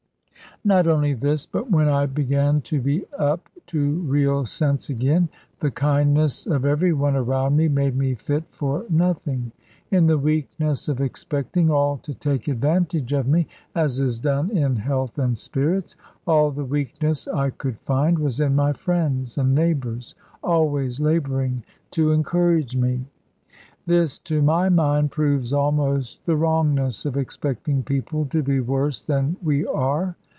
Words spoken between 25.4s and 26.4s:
almost the